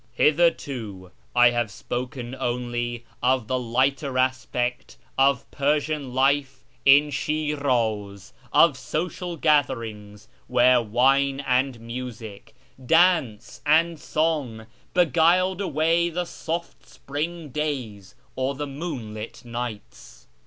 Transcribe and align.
Hitherto 0.13 1.11
I 1.35 1.51
have 1.51 1.69
spoken 1.69 2.33
only 2.39 3.05
of 3.21 3.45
the 3.47 3.59
lighter 3.59 4.17
aspect 4.17 4.97
of 5.15 5.45
Per 5.51 5.79
sian 5.79 6.11
life 6.11 6.63
in 6.85 7.11
Shiraz; 7.11 8.33
of 8.51 8.77
social 8.79 9.37
gatherings 9.37 10.27
where 10.47 10.81
wine 10.81 11.39
and 11.41 11.79
music, 11.79 12.55
dance 12.83 13.61
and 13.63 13.99
song, 13.99 14.65
beguiled 14.95 15.61
away 15.61 16.09
the 16.09 16.25
soft 16.25 16.89
spring 16.89 17.49
days, 17.49 18.15
or 18.35 18.55
the 18.55 18.65
moonlit 18.65 19.45
nights. 19.45 20.25